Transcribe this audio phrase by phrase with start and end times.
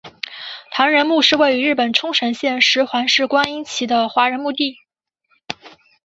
[0.71, 4.75] 唐人墓是位于日本冲绳县石垣市观音崎的华人墓地。